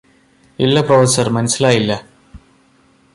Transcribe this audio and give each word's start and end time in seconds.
ഇല്ല 0.59 0.81
പ്രൊഫസർ 0.81 1.29
മനസ്സിലായില്ല 1.29 1.91